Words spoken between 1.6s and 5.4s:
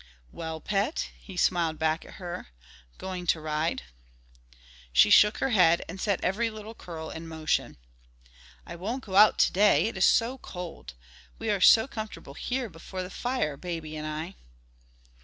back at her, "going to ride?" She shook